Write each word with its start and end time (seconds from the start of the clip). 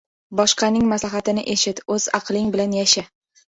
•Boshqaning 0.37 0.87
maslahatini 0.93 1.45
eshit, 1.55 1.83
o‘z 1.99 2.09
aqling 2.23 2.51
bilan 2.59 2.77
yasha. 2.81 3.09